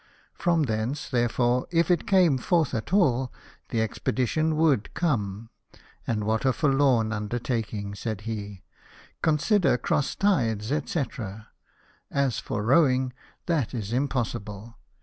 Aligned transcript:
From 0.33 0.63
thence, 0.63 1.07
therefore, 1.07 1.67
if 1.69 1.91
it 1.91 2.07
came 2.07 2.39
forth 2.39 2.73
at 2.73 2.91
all, 2.91 3.31
the 3.69 3.83
expedition 3.83 4.55
would 4.55 4.91
come." 4.95 5.51
And 6.07 6.23
what 6.23 6.43
a 6.43 6.51
forlorn 6.53 7.13
undertaking!" 7.13 7.93
said 7.93 8.21
he." 8.21 8.63
Consider 9.21 9.77
cross 9.77 10.15
tides, 10.15 10.69
&c. 10.69 11.01
As 12.09 12.39
for 12.39 12.63
rowing, 12.63 13.13
that 13.45 13.75
is 13.75 13.93
impossible. 13.93 14.75